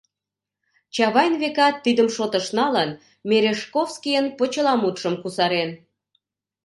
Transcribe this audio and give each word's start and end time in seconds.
Чавайн, 0.95 1.33
векат, 1.41 1.75
тидым 1.85 2.09
шотыш 2.15 2.45
налын, 2.59 2.89
Мережковскийын 3.29 4.25
почеламутшым 4.37 5.15
кусарен. 5.21 5.69